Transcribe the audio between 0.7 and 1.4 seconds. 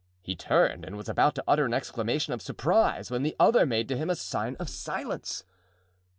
and was about